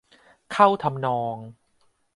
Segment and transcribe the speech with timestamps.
[0.51, 1.35] เข้าทำนอง